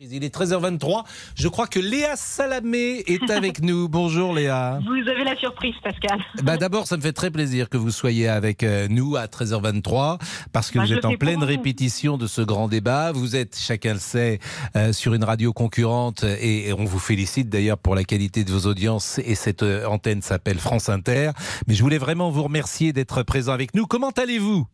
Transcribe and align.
Il 0.00 0.22
est 0.22 0.32
13h23. 0.32 1.02
Je 1.34 1.48
crois 1.48 1.66
que 1.66 1.80
Léa 1.80 2.14
Salamé 2.14 3.02
est 3.08 3.28
avec 3.32 3.60
nous. 3.62 3.88
Bonjour 3.88 4.32
Léa. 4.32 4.78
Vous 4.86 5.08
avez 5.10 5.24
la 5.24 5.34
surprise, 5.34 5.74
Pascal. 5.82 6.20
Bah 6.44 6.56
D'abord, 6.56 6.86
ça 6.86 6.96
me 6.96 7.02
fait 7.02 7.12
très 7.12 7.32
plaisir 7.32 7.68
que 7.68 7.76
vous 7.76 7.90
soyez 7.90 8.28
avec 8.28 8.62
euh, 8.62 8.86
nous 8.88 9.16
à 9.16 9.26
13h23 9.26 10.20
parce 10.52 10.70
que 10.70 10.78
Bah, 10.78 10.84
vous 10.84 10.92
êtes 10.92 11.04
en 11.04 11.16
pleine 11.16 11.42
répétition 11.42 12.16
de 12.16 12.28
ce 12.28 12.42
grand 12.42 12.68
débat. 12.68 13.10
Vous 13.10 13.34
êtes, 13.34 13.58
chacun 13.58 13.94
le 13.94 13.98
sait, 13.98 14.38
euh, 14.76 14.92
sur 14.92 15.14
une 15.14 15.24
radio 15.24 15.52
concurrente 15.52 16.22
et, 16.22 16.68
et 16.68 16.72
on 16.72 16.84
vous 16.84 17.00
félicite 17.00 17.48
d'ailleurs 17.48 17.78
pour 17.78 17.96
la 17.96 18.04
qualité 18.04 18.44
de 18.44 18.52
vos 18.52 18.68
audiences 18.70 19.18
et 19.24 19.34
cette 19.34 19.64
euh, 19.64 19.84
antenne 19.86 20.22
s'appelle 20.22 20.60
France 20.60 20.88
Inter. 20.90 21.32
Mais 21.66 21.74
je 21.74 21.82
voulais 21.82 21.98
vraiment 21.98 22.30
vous 22.30 22.44
remercier 22.44 22.92
d'être 22.92 23.24
présent 23.24 23.52
avec 23.52 23.74
nous. 23.74 23.86
Comment 23.86 24.10
allez-vous? 24.10 24.64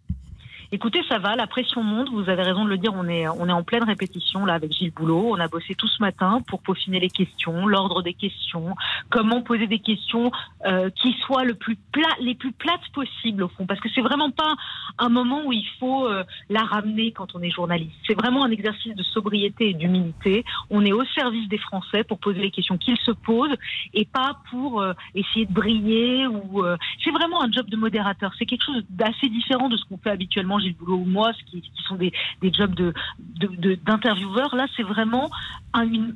Écoutez, 0.72 1.02
ça 1.08 1.18
va, 1.18 1.36
la 1.36 1.46
pression 1.46 1.82
monte. 1.82 2.08
Vous 2.10 2.28
avez 2.28 2.42
raison 2.42 2.64
de 2.64 2.70
le 2.70 2.78
dire. 2.78 2.92
On 2.94 3.08
est, 3.08 3.28
on 3.28 3.48
est 3.48 3.52
en 3.52 3.62
pleine 3.62 3.84
répétition 3.84 4.44
là 4.44 4.54
avec 4.54 4.72
Gilles 4.72 4.92
Boulot. 4.92 5.30
On 5.32 5.40
a 5.40 5.48
bossé 5.48 5.74
tout 5.74 5.86
ce 5.86 6.02
matin 6.02 6.40
pour 6.46 6.62
peaufiner 6.62 7.00
les 7.00 7.10
questions, 7.10 7.66
l'ordre 7.66 8.02
des 8.02 8.14
questions, 8.14 8.74
comment 9.10 9.42
poser 9.42 9.66
des 9.66 9.78
questions 9.78 10.30
euh, 10.66 10.90
qui 10.90 11.12
soient 11.24 11.44
le 11.44 11.54
plus 11.54 11.76
les 12.20 12.34
plus 12.34 12.52
plates 12.52 12.88
possibles 12.92 13.44
au 13.44 13.48
fond, 13.48 13.66
parce 13.66 13.80
que 13.80 13.88
c'est 13.94 14.00
vraiment 14.00 14.30
pas 14.30 14.54
un 14.98 15.08
moment 15.08 15.42
où 15.46 15.52
il 15.52 15.66
faut 15.78 16.06
euh, 16.06 16.24
la 16.50 16.62
ramener 16.62 17.12
quand 17.12 17.34
on 17.34 17.42
est 17.42 17.50
journaliste. 17.50 17.94
C'est 18.06 18.14
vraiment 18.14 18.44
un 18.44 18.50
exercice 18.50 18.94
de 18.94 19.02
sobriété 19.02 19.70
et 19.70 19.74
d'humilité. 19.74 20.44
On 20.70 20.84
est 20.84 20.92
au 20.92 21.04
service 21.14 21.48
des 21.48 21.58
Français 21.58 22.04
pour 22.04 22.18
poser 22.18 22.40
les 22.40 22.50
questions 22.50 22.78
qu'ils 22.78 22.98
se 22.98 23.12
posent 23.12 23.54
et 23.94 24.04
pas 24.04 24.38
pour 24.50 24.80
euh, 24.80 24.92
essayer 25.14 25.46
de 25.46 25.52
briller 25.52 26.26
ou. 26.26 26.64
c'est 27.02 27.10
vraiment 27.10 27.42
un 27.42 27.50
job 27.50 27.68
de 27.68 27.76
modérateur. 27.76 28.32
C'est 28.38 28.46
quelque 28.46 28.64
chose 28.64 28.84
d'assez 28.90 29.28
différent 29.28 29.68
de 29.68 29.76
ce 29.76 29.84
qu'on 29.84 29.98
fait 29.98 30.10
habituellement, 30.10 30.53
Gilles 30.58 30.74
Boulot 30.76 30.96
ou 30.98 31.04
moi, 31.04 31.32
ce 31.38 31.44
qui, 31.50 31.60
qui 31.60 31.82
sont 31.88 31.96
des, 31.96 32.12
des 32.42 32.52
jobs 32.52 32.74
de 32.74 32.92
de- 33.18 33.48
de- 33.56 33.74
d'intervieweur. 33.74 34.54
Là, 34.54 34.66
c'est 34.76 34.82
vraiment 34.82 35.30
un, 35.72 35.82
une- 35.82 36.14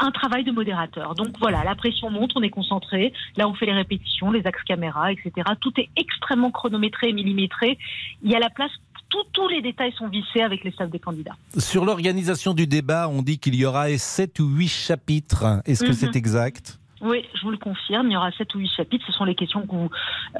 un- 0.00 0.06
un 0.06 0.10
travail 0.10 0.44
de 0.44 0.52
modérateur. 0.52 1.14
Donc 1.14 1.38
voilà, 1.38 1.62
la 1.64 1.74
pression 1.74 2.10
monte, 2.10 2.32
on 2.36 2.42
est 2.42 2.50
concentré. 2.50 3.12
Là, 3.36 3.48
on 3.48 3.54
fait 3.54 3.66
les 3.66 3.72
répétitions, 3.72 4.30
les 4.30 4.46
axes 4.46 4.62
caméra, 4.64 5.12
etc. 5.12 5.32
Tout 5.60 5.72
est 5.78 5.88
extrêmement 5.96 6.50
chronométré 6.50 7.08
et 7.08 7.12
millimétré. 7.12 7.78
Il 8.22 8.30
y 8.30 8.34
a 8.34 8.38
la 8.38 8.50
place. 8.50 8.70
tous 9.32 9.46
les 9.46 9.62
détails 9.62 9.92
sont 9.92 10.08
vissés 10.08 10.40
avec 10.40 10.64
les 10.64 10.72
staffs 10.72 10.90
des 10.90 10.98
candidats. 10.98 11.36
Sur 11.58 11.84
l'organisation 11.84 12.52
du 12.52 12.66
débat, 12.66 13.08
on 13.08 13.22
dit 13.22 13.38
qu'il 13.38 13.54
y 13.54 13.64
aura 13.64 13.88
7 13.96 14.40
ou 14.40 14.48
8 14.48 14.66
chapitres. 14.66 15.60
Est-ce 15.66 15.84
que 15.84 15.90
Mhm. 15.90 15.94
c'est 15.94 16.16
exact? 16.16 16.80
Oui, 17.06 17.22
je 17.34 17.42
vous 17.42 17.50
le 17.50 17.58
confirme, 17.58 18.08
il 18.08 18.14
y 18.14 18.16
aura 18.16 18.32
sept 18.32 18.54
ou 18.54 18.58
huit 18.60 18.68
chapitres. 18.74 19.04
Ce 19.06 19.12
sont 19.12 19.24
les 19.24 19.34
questions 19.34 19.66
où 19.68 19.90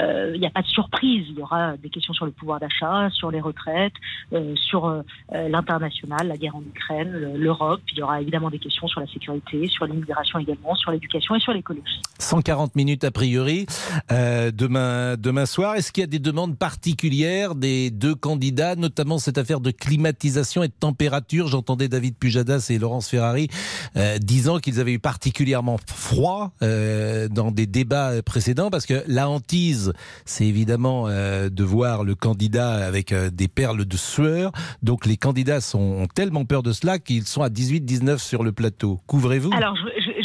euh, 0.00 0.32
il 0.34 0.40
n'y 0.40 0.46
a 0.46 0.50
pas 0.50 0.62
de 0.62 0.66
surprise. 0.66 1.26
Il 1.28 1.38
y 1.38 1.42
aura 1.42 1.76
des 1.76 1.90
questions 1.90 2.14
sur 2.14 2.24
le 2.24 2.32
pouvoir 2.32 2.58
d'achat, 2.58 3.10
sur 3.10 3.30
les 3.30 3.40
retraites, 3.42 3.92
euh, 4.32 4.56
sur 4.56 4.86
euh, 4.86 5.02
l'international, 5.30 6.26
la 6.26 6.36
guerre 6.38 6.56
en 6.56 6.62
Ukraine, 6.62 7.10
le- 7.12 7.36
l'Europe. 7.36 7.82
Il 7.92 7.98
y 7.98 8.02
aura 8.02 8.22
évidemment 8.22 8.48
des 8.48 8.58
questions 8.58 8.88
sur 8.88 9.00
la 9.00 9.06
sécurité, 9.06 9.68
sur 9.68 9.84
l'immigration 9.84 10.38
également, 10.38 10.74
sur 10.74 10.90
l'éducation 10.90 11.34
et 11.34 11.40
sur 11.40 11.52
l'écologie. 11.52 12.00
140 12.18 12.76
minutes 12.76 13.04
a 13.04 13.10
priori 13.10 13.66
euh, 14.12 14.50
demain, 14.50 15.16
demain 15.16 15.46
soir. 15.46 15.76
Est-ce 15.76 15.92
qu'il 15.92 16.02
y 16.02 16.04
a 16.04 16.08
des 16.08 16.18
demandes 16.18 16.56
particulières 16.56 17.54
des 17.54 17.90
deux 17.90 18.14
candidats, 18.14 18.76
notamment 18.76 19.18
cette 19.18 19.38
affaire 19.38 19.60
de 19.60 19.70
climatisation 19.70 20.62
et 20.62 20.68
de 20.68 20.74
température? 20.78 21.48
J'entendais 21.48 21.88
David 21.88 22.16
Pujadas 22.16 22.68
et 22.70 22.78
Laurence 22.78 23.08
Ferrari 23.08 23.48
euh, 23.96 24.18
disant 24.18 24.58
qu'ils 24.58 24.80
avaient 24.80 24.92
eu 24.92 24.98
particulièrement 24.98 25.78
froid 25.86 26.52
euh, 26.62 27.28
dans 27.28 27.50
des 27.50 27.66
débats 27.66 28.22
précédents 28.22 28.70
parce 28.70 28.86
que 28.86 29.02
la 29.06 29.28
hantise, 29.28 29.92
c'est 30.24 30.46
évidemment 30.46 31.08
de 31.08 31.64
voir 31.64 32.04
le 32.04 32.14
candidat 32.14 32.86
avec 32.86 33.12
des 33.12 33.48
perles 33.48 33.84
de 33.84 33.96
sueur. 33.96 34.52
Donc 34.82 35.06
les 35.06 35.16
candidats 35.16 35.60
sont, 35.60 35.78
ont 35.78 36.06
tellement 36.06 36.44
peur 36.44 36.62
de 36.62 36.72
cela 36.72 36.98
qu'ils 36.98 37.26
sont 37.26 37.42
à 37.42 37.48
18-19 37.48 38.18
sur 38.18 38.42
le 38.42 38.52
plateau. 38.52 39.00
Couvrez-vous? 39.06 39.50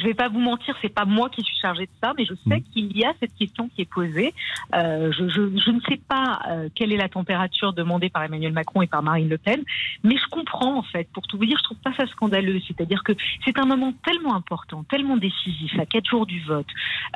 Ne 0.03 0.08
vais 0.08 0.14
pas 0.14 0.28
vous 0.30 0.39
mentir, 0.39 0.75
c'est 0.81 0.94
pas 0.94 1.05
moi 1.05 1.30
qui 1.30 1.42
suis 1.44 1.58
chargée 1.58 1.86
de 1.86 1.92
ça, 2.02 2.14
mais 2.17 2.25
je 2.25 2.33
sais 2.47 2.58
Mm. 2.59 2.64
qu'il 2.73 2.97
y 2.97 3.03
a 3.05 3.14
cette 3.19 3.36
question 3.36 3.69
qui 3.69 3.81
est 3.81 3.89
posée. 3.92 4.33
Euh, 4.75 5.11
je, 5.11 5.28
je- 5.30 5.58
je 5.66 5.72
ne 5.72 5.80
sais 5.81 5.98
pas 6.08 6.39
euh, 6.49 6.70
quelle 6.76 6.92
est 6.92 6.98
la 6.98 7.10
température 7.10 7.73
demandée 7.73 8.09
par 8.09 8.23
Emmanuel 8.23 8.54
Macron 8.54 8.82
et 8.82 8.88
par 8.88 9.04
Marine 9.04 9.30
Le 9.30 9.38
Pen, 9.38 9.64
mais 10.04 10.17
je 10.17 10.26
comprends 10.30 10.77
en 10.77 10.83
fait. 10.83 11.08
Pour 11.14 11.26
tout 11.27 11.38
vous 11.38 11.45
dire, 11.45 11.58
je 11.58 11.64
trouve 11.64 11.77
pas 11.80 11.93
ça 11.93 12.05
scandaleux. 12.08 12.59
C'est-à-dire 12.67 13.04
que 13.04 13.14
c'est 13.45 13.58
un 13.59 13.65
moment 13.65 13.93
tellement 14.05 14.36
important, 14.36 14.83
tellement 14.83 15.17
décisif, 15.17 15.77
à 15.80 15.86
quatre 15.86 16.09
jours 16.09 16.26
du 16.26 16.42
vote. 16.42 16.67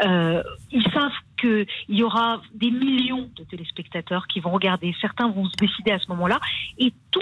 Euh, 0.05 0.41
ils 0.71 0.83
savent 0.91 1.11
qu'il 1.37 1.65
y 1.89 2.03
aura 2.03 2.41
des 2.53 2.71
millions 2.71 3.29
de 3.37 3.43
téléspectateurs 3.43 4.27
qui 4.27 4.39
vont 4.39 4.51
regarder. 4.51 4.95
Certains 5.01 5.29
vont 5.29 5.45
se 5.45 5.55
décider 5.57 5.91
à 5.91 5.99
ce 5.99 6.07
moment-là, 6.09 6.39
et 6.77 6.93
tout 7.11 7.21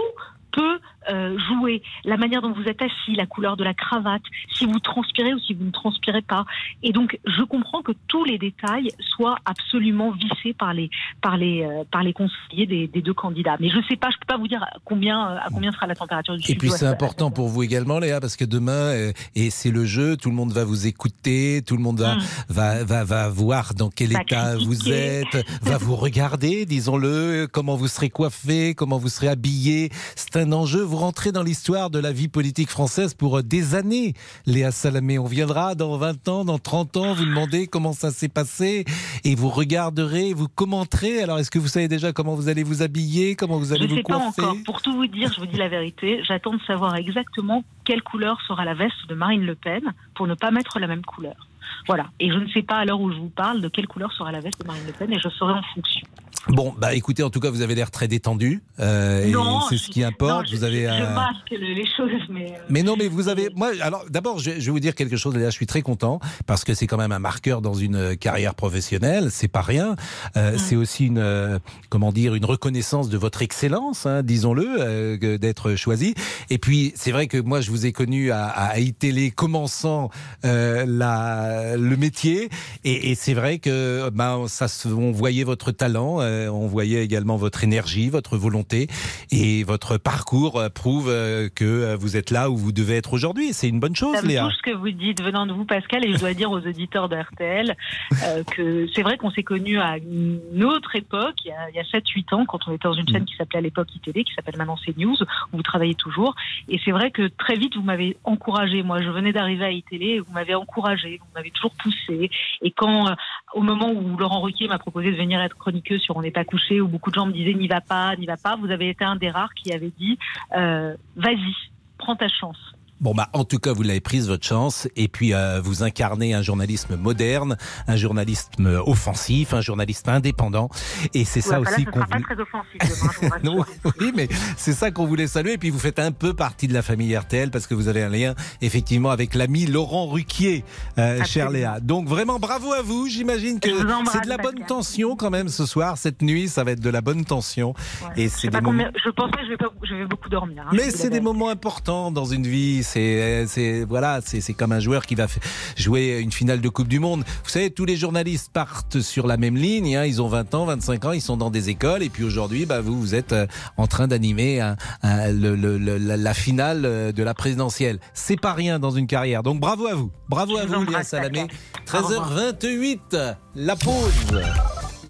peut 0.51 0.79
euh, 1.11 1.37
jouer. 1.37 1.81
La 2.05 2.17
manière 2.17 2.41
dont 2.41 2.53
vous 2.53 2.63
êtes 2.63 2.81
assis, 2.81 3.15
la 3.15 3.25
couleur 3.25 3.57
de 3.57 3.63
la 3.63 3.73
cravate, 3.73 4.21
si 4.53 4.65
vous 4.65 4.79
transpirez 4.79 5.33
ou 5.33 5.39
si 5.39 5.53
vous 5.53 5.65
ne 5.65 5.71
transpirez 5.71 6.21
pas. 6.21 6.45
Et 6.83 6.91
donc, 6.91 7.19
je 7.25 7.43
comprends 7.43 7.81
que 7.81 7.91
tous 8.07 8.23
les 8.23 8.37
détails 8.37 8.91
soient 8.99 9.37
absolument 9.45 10.11
vissés 10.11 10.53
par 10.53 10.73
les 10.73 10.89
par 11.21 11.37
les 11.37 11.63
euh, 11.63 11.83
par 11.91 12.03
les 12.03 12.13
conseillers 12.13 12.67
des, 12.67 12.87
des 12.87 13.01
deux 13.01 13.13
candidats. 13.13 13.57
Mais 13.59 13.69
je 13.69 13.79
sais 13.89 13.95
pas, 13.95 14.09
je 14.11 14.17
peux 14.17 14.27
pas 14.27 14.37
vous 14.37 14.47
dire 14.47 14.63
à 14.63 14.77
combien 14.85 15.19
à 15.19 15.47
combien 15.51 15.71
sera 15.71 15.87
la 15.87 15.95
température 15.95 16.37
du 16.37 16.51
Et 16.51 16.55
puis 16.55 16.69
c'est 16.69 16.87
important 16.87 17.31
pour 17.31 17.47
vous 17.47 17.63
également, 17.63 17.99
Léa, 17.99 18.19
parce 18.19 18.35
que 18.35 18.45
demain, 18.45 18.71
euh, 18.71 19.11
et 19.35 19.49
c'est 19.49 19.71
le 19.71 19.85
jeu, 19.85 20.17
tout 20.17 20.29
le 20.29 20.35
monde 20.35 20.51
va 20.51 20.63
vous 20.63 20.87
écouter, 20.87 21.61
tout 21.65 21.75
le 21.75 21.83
monde 21.83 21.99
va, 21.99 22.11
Mmh. 22.15 22.21
va, 22.49 22.83
va, 22.83 23.03
va 23.03 23.29
voir 23.29 23.73
dans 23.73 23.89
quel 23.89 24.11
Va 24.11 24.21
état 24.21 24.55
vous 24.57 24.89
êtes, 24.89 25.37
va 25.61 25.77
vous 25.77 25.95
regarder, 25.95 26.65
disons-le, 26.65 27.47
comment 27.51 27.75
vous 27.75 27.87
serez 27.87 28.09
coiffé, 28.09 28.75
comment 28.75 28.97
vous 28.97 29.09
serez 29.09 29.27
habillé. 29.27 29.89
C'est 30.15 30.35
un 30.37 30.51
enjeu. 30.51 30.81
Vous 30.81 30.97
rentrez 31.01 31.31
dans 31.31 31.41
l'histoire 31.41 31.89
de 31.89 31.97
la 31.97 32.11
vie 32.11 32.27
politique 32.27 32.69
française 32.69 33.15
pour 33.15 33.39
euh, 33.39 33.41
des 33.41 33.73
années, 33.73 34.13
Léa 34.45 34.71
Salamé. 34.71 35.17
On 35.17 35.25
viendra 35.25 35.73
dans 35.73 35.97
20 35.97 36.27
ans, 36.27 36.45
dans 36.45 36.59
30 36.59 36.97
ans, 36.97 37.13
vous 37.15 37.25
demander 37.25 37.65
comment 37.65 37.93
ça 37.93 38.11
s'est 38.11 38.29
passé 38.29 38.85
et 39.23 39.33
vous 39.33 39.49
regarderez, 39.49 40.35
vous 40.35 40.47
commenterez. 40.47 41.23
Alors, 41.23 41.39
est-ce 41.39 41.49
que 41.49 41.57
vous 41.57 41.67
savez 41.67 41.87
déjà 41.87 42.13
comment 42.13 42.35
vous 42.35 42.49
allez 42.49 42.61
vous 42.61 42.83
habiller, 42.83 43.35
comment 43.35 43.57
vous 43.57 43.73
allez 43.73 43.87
vous 43.87 43.95
sais 43.95 44.03
pas 44.03 44.19
coiffer? 44.19 44.41
encore. 44.43 44.57
Pour 44.63 44.81
tout 44.83 44.93
vous 44.93 45.07
dire, 45.07 45.33
je 45.33 45.39
vous 45.39 45.47
dis 45.47 45.57
la 45.57 45.69
vérité, 45.69 46.21
j'attends 46.23 46.53
de 46.53 46.61
savoir 46.67 46.95
exactement 46.95 47.63
quelle 47.83 48.03
couleur 48.03 48.39
sera 48.47 48.63
la 48.63 48.75
veste 48.75 49.07
de 49.09 49.15
Marine 49.15 49.43
Le 49.43 49.55
Pen 49.55 49.81
pour 50.13 50.27
ne 50.27 50.35
pas 50.35 50.51
mettre 50.51 50.77
la 50.77 50.85
même 50.85 51.03
couleur. 51.03 51.47
Voilà. 51.87 52.05
Et 52.19 52.29
je 52.29 52.37
ne 52.37 52.47
sais 52.49 52.61
pas 52.61 52.75
à 52.75 52.85
l'heure 52.85 53.01
où 53.01 53.11
je 53.11 53.17
vous 53.17 53.29
parle 53.29 53.59
de 53.59 53.67
quelle 53.69 53.87
couleur 53.87 54.11
sera 54.13 54.31
la 54.31 54.39
veste 54.39 54.61
de 54.61 54.67
Marine 54.67 54.83
Le 54.85 54.93
Pen 54.93 55.11
et 55.11 55.19
je 55.19 55.29
saurai 55.29 55.53
en 55.53 55.63
fonction. 55.73 56.07
Bon, 56.47 56.73
bah 56.77 56.95
écoutez, 56.95 57.21
en 57.23 57.29
tout 57.29 57.39
cas, 57.39 57.49
vous 57.51 57.61
avez 57.61 57.75
l'air 57.75 57.91
très 57.91 58.07
détendu. 58.07 58.63
euh, 58.79 59.25
et 59.25 59.31
Non, 59.31 59.61
c'est 59.69 59.77
ce 59.77 59.89
qui 59.89 60.03
importe. 60.03 60.49
non, 60.51 60.57
vous 60.57 60.63
avez. 60.63 60.87
je, 60.87 60.93
je 60.93 61.03
masque 61.13 61.51
le- 61.51 61.73
les 61.75 61.85
choses, 61.85 62.09
mais. 62.29 62.51
euh, 62.51 62.55
Mais 62.69 62.81
non, 62.81 62.95
mais 62.97 63.07
vous 63.07 63.27
avez. 63.29 63.49
Moi, 63.55 63.71
alors 63.81 64.05
d'abord, 64.09 64.39
je, 64.39 64.51
vais 64.51 64.71
vous 64.71 64.79
dire 64.79 64.95
quelque 64.95 65.17
chose. 65.17 65.35
Léa, 65.35 65.49
je 65.51 65.55
suis 65.55 65.67
très 65.67 65.81
content 65.83 66.19
parce 66.47 66.63
que 66.63 66.73
c'est 66.73 66.87
quand 66.87 66.97
même 66.97 67.11
un 67.11 67.19
marqueur 67.19 67.61
dans 67.61 67.75
une 67.75 67.95
euh, 67.95 68.15
carrière 68.15 68.55
professionnelle. 68.55 69.27
C'est 69.31 69.47
pas 69.47 69.61
rien. 69.61 69.95
Euh, 70.35 70.53
Mm. 70.53 70.57
C'est 70.57 70.75
aussi 70.75 71.05
une, 71.05 71.17
euh, 71.19 71.59
comment 71.89 72.11
dire, 72.11 72.33
une 72.35 72.45
reconnaissance 72.45 73.09
de 73.09 73.17
votre 73.17 73.41
excellence, 73.41 74.05
hein, 74.05 74.23
disons-le, 74.23 74.65
euh, 74.79 75.37
d'être 75.37 75.75
choisi. 75.75 76.15
Et 76.49 76.57
puis, 76.57 76.91
c'est 76.95 77.11
vrai 77.11 77.27
que 77.27 77.37
moi, 77.37 77.61
je 77.61 77.69
vous 77.71 77.85
ai 77.85 77.91
connu 77.91 78.31
à, 78.31 78.45
à 78.47 78.79
iTélé 78.79 79.29
commençant 79.31 80.09
euh, 80.45 80.85
la, 80.87 81.77
le 81.77 81.95
métier, 81.97 82.49
et, 82.83 83.11
et 83.11 83.15
c'est 83.15 83.33
vrai 83.33 83.59
que 83.59 84.09
ben, 84.09 84.45
ça, 84.47 84.67
se- 84.67 84.87
on 84.87 85.11
voyait 85.11 85.43
votre 85.43 85.71
talent, 85.71 86.19
euh, 86.19 86.30
on 86.49 86.67
voyait 86.67 87.03
également 87.03 87.37
votre 87.37 87.63
énergie, 87.63 88.09
votre 88.09 88.37
volonté, 88.37 88.87
et 89.31 89.63
votre 89.63 89.97
parcours 89.97 90.59
euh, 90.59 90.69
prouve 90.69 91.09
euh, 91.09 91.49
que 91.53 91.65
euh, 91.65 91.95
vous 91.95 92.17
êtes 92.17 92.31
là 92.31 92.49
où 92.49 92.57
vous 92.57 92.71
devez 92.71 92.95
être 92.97 93.13
aujourd'hui. 93.13 93.53
C'est 93.53 93.69
une 93.69 93.79
bonne 93.79 93.95
chose, 93.95 94.15
Ça 94.15 94.21
me 94.23 94.27
Léa. 94.27 94.49
ce 94.55 94.61
que 94.61 94.75
vous 94.75 94.91
dites 94.91 95.21
venant 95.21 95.45
de 95.45 95.53
vous, 95.53 95.65
Pascal, 95.65 96.05
et 96.05 96.13
je 96.13 96.17
dois 96.17 96.33
dire 96.33 96.51
aux 96.51 96.59
auditeurs 96.59 97.09
de 97.09 97.15
RTL 97.17 97.75
euh, 98.23 98.43
que 98.43 98.87
c'est 98.95 99.01
vrai 99.03 99.17
qu'on 99.17 99.31
s'est 99.31 99.43
connus 99.43 99.79
à 99.79 99.97
une 99.97 100.63
autre 100.63 100.95
époque, 100.95 101.35
il 101.45 101.49
y 101.49 101.51
a, 101.79 101.81
a 101.81 101.99
7-8 101.99 102.35
ans, 102.35 102.45
quand 102.45 102.67
on 102.67 102.73
était 102.73 102.87
dans 102.87 102.93
une 102.93 103.03
Mm. 103.03 103.13
chaîne 103.13 103.25
qui 103.25 103.35
s'appelait 103.35 103.59
à 103.59 103.61
l'époque 103.61 103.93
ITV, 103.95 104.23
qui 104.23 104.33
s'appelle 104.33 104.57
maintenant 104.57 104.77
CNews, 104.77 105.17
où 105.53 105.57
vous 105.57 105.63
travaillez 105.63 105.95
toujours. 105.95 106.35
Et 106.69 106.79
c'est 106.83 106.91
vrai 106.91 107.11
que 107.11 107.27
très 107.27 107.55
vite, 107.57 107.75
vous 107.75 107.81
m'avez 107.83 108.17
encouragé. 108.23 108.83
Moi, 108.83 109.01
je 109.01 109.09
venais 109.09 109.33
d'arriver 109.33 109.65
à 109.65 109.71
et 109.71 110.19
vous 110.19 110.31
m'avez 110.33 110.55
encouragé, 110.55 111.19
vous 111.19 111.27
m'avez 111.35 111.51
toujours 111.51 111.71
poussé. 111.71 112.29
Et 112.61 112.71
quand, 112.71 113.07
euh, 113.09 113.13
au 113.53 113.61
moment 113.61 113.91
où 113.91 114.17
Laurent 114.17 114.41
Ruquier 114.41 114.67
m'a 114.67 114.79
proposé 114.79 115.11
de 115.11 115.17
venir 115.17 115.41
être 115.41 115.57
chroniqueuse 115.57 116.01
sur 116.01 116.15
On 116.15 116.21
n'est 116.21 116.31
pas 116.31 116.45
couché, 116.45 116.81
où 116.81 116.87
beaucoup 116.87 117.09
de 117.09 117.15
gens 117.15 117.25
me 117.25 117.31
disaient 117.31 117.53
n'y 117.53 117.67
va 117.67 117.81
pas, 117.81 118.15
n'y 118.15 118.25
va 118.25 118.37
pas, 118.37 118.55
vous 118.55 118.71
avez 118.71 118.89
été 118.89 119.03
un 119.03 119.15
des 119.15 119.29
rares 119.29 119.53
qui 119.53 119.73
avait 119.73 119.91
dit 119.97 120.17
euh, 120.55 120.95
vas-y, 121.15 121.53
prends 121.97 122.15
ta 122.15 122.27
chance. 122.27 122.57
Bon, 123.01 123.15
bah, 123.15 123.29
en 123.33 123.43
tout 123.45 123.57
cas, 123.57 123.73
vous 123.73 123.81
l'avez 123.81 123.99
prise, 123.99 124.27
votre 124.27 124.45
chance. 124.45 124.87
Et 124.95 125.07
puis, 125.07 125.33
euh, 125.33 125.59
vous 125.59 125.81
incarnez 125.81 126.35
un 126.35 126.43
journalisme 126.43 126.95
moderne, 126.97 127.57
un 127.87 127.95
journalisme 127.95 128.81
offensif, 128.85 129.53
un 129.55 129.61
journalisme 129.61 130.09
indépendant. 130.09 130.69
Et 131.15 131.25
c'est 131.25 131.41
ça 131.41 131.59
bah 131.59 131.69
aussi 131.71 131.85
qu'on 131.85 131.99
pas 131.99 132.05
voulait... 132.05 132.23
très 132.23 132.39
offensif. 132.39 133.31
Non, 133.43 133.65
oui, 133.99 134.11
mais 134.15 134.27
c'est 134.55 134.73
ça 134.73 134.91
qu'on 134.91 135.07
voulait 135.07 135.25
saluer. 135.27 135.53
Et 135.53 135.57
puis, 135.57 135.71
vous 135.71 135.79
faites 135.79 135.97
un 135.97 136.11
peu 136.11 136.33
partie 136.35 136.67
de 136.67 136.73
la 136.73 136.81
famille 136.83 137.15
RTL 137.17 137.49
parce 137.49 137.65
que 137.65 137.73
vous 137.73 137.87
avez 137.87 138.03
un 138.03 138.09
lien, 138.09 138.35
effectivement, 138.61 139.09
avec 139.09 139.33
l'ami 139.33 139.65
Laurent 139.65 140.07
Ruquier, 140.07 140.63
euh, 140.99 141.19
Absolument. 141.21 141.51
Léa. 141.51 141.79
Donc, 141.79 142.07
vraiment, 142.07 142.37
bravo 142.37 142.71
à 142.73 142.81
vous. 142.83 143.07
J'imagine 143.07 143.59
que 143.59 143.69
c'est 144.11 144.21
de 144.23 144.29
la 144.29 144.37
bonne 144.37 144.63
tension 144.67 145.15
quand 145.15 145.31
même 145.31 145.49
ce 145.49 145.65
soir. 145.65 145.97
Cette 145.97 146.21
nuit, 146.21 146.47
ça 146.49 146.63
va 146.63 146.71
être 146.71 146.79
de 146.81 146.89
la 146.91 147.01
bonne 147.01 147.25
tension. 147.25 147.73
Ouais. 148.03 148.23
Et 148.25 148.29
c'est 148.29 148.49
des 148.49 148.61
moments... 148.61 148.69
combien- 148.71 148.91
je 149.03 149.09
pense 149.09 149.31
pas 149.31 149.37
que 149.39 149.45
je 149.45 149.49
vais, 149.49 149.57
pas, 149.57 149.69
je 149.89 149.95
vais 149.95 150.05
beaucoup 150.05 150.29
dormir. 150.29 150.63
hein, 150.67 150.71
Mais 150.73 150.91
c'est 150.91 151.09
des 151.09 151.21
moments 151.21 151.49
importants 151.49 152.11
dans 152.11 152.25
une 152.25 152.45
vie. 152.45 152.83
C'est 152.91 153.85
voilà, 153.87 154.19
c'est 154.23 154.53
comme 154.53 154.71
un 154.71 154.79
joueur 154.79 155.05
qui 155.05 155.15
va 155.15 155.27
jouer 155.75 156.19
une 156.19 156.31
finale 156.31 156.61
de 156.61 156.69
Coupe 156.69 156.87
du 156.87 156.99
Monde. 156.99 157.23
Vous 157.43 157.49
savez, 157.49 157.69
tous 157.69 157.85
les 157.85 157.95
journalistes 157.95 158.51
partent 158.51 159.01
sur 159.01 159.27
la 159.27 159.37
même 159.37 159.55
ligne. 159.55 159.95
Hein, 159.95 160.05
ils 160.05 160.21
ont 160.21 160.27
20 160.27 160.53
ans, 160.55 160.65
25 160.65 161.05
ans, 161.05 161.11
ils 161.11 161.21
sont 161.21 161.37
dans 161.37 161.49
des 161.49 161.69
écoles. 161.69 162.03
Et 162.03 162.09
puis 162.09 162.23
aujourd'hui, 162.23 162.65
bah, 162.65 162.81
vous, 162.81 162.99
vous 162.99 163.15
êtes 163.15 163.33
euh, 163.33 163.47
en 163.77 163.87
train 163.87 164.07
d'animer 164.07 164.59
la, 165.03 166.33
finale 166.33 166.81
euh, 166.85 167.11
de 167.11 167.23
la 167.23 167.33
présidentielle. 167.33 167.99
C'est 168.13 168.39
pas 168.39 168.53
rien 168.53 168.79
dans 168.79 168.91
une 168.91 169.07
carrière. 169.07 169.43
Donc 169.43 169.59
bravo 169.59 169.87
à 169.87 169.95
vous. 169.95 170.11
Bravo 170.29 170.57
à 170.57 170.65
vous, 170.65 170.83
Léa 170.83 171.03
Salamé. 171.03 171.47
13h28, 171.87 173.35
la 173.55 173.75
pause. 173.75 174.41